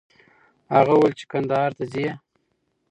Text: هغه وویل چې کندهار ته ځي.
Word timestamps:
هغه 0.75 0.91
وویل 0.95 1.13
چې 1.19 1.25
کندهار 1.31 1.71
ته 1.77 1.83
ځي. 1.91 2.07